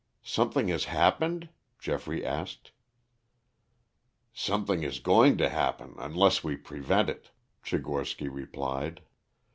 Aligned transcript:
"Something 0.23 0.69
has 0.69 0.85
happened?" 0.85 1.49
Geoffrey 1.77 2.25
asked. 2.25 2.71
"Something 4.33 4.81
is 4.81 4.97
going 4.99 5.37
to 5.37 5.47
happen 5.47 5.93
unless 5.99 6.43
we 6.43 6.55
prevent 6.57 7.07
it," 7.07 7.29
Tchigorsky 7.63 8.27
replied. 8.27 9.01